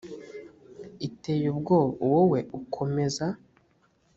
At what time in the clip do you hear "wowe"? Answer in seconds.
2.13-2.39